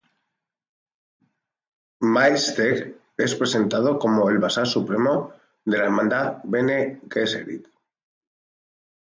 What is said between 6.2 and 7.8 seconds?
Bene Gesserit.